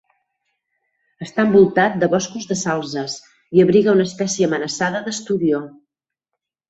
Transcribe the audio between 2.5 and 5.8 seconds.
de salzes i abriga una espècie amenaçada d'esturió.